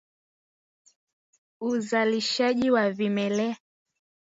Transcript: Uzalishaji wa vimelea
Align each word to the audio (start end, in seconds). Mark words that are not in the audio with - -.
Uzalishaji 1.69 2.71
wa 2.71 2.89
vimelea 2.91 3.57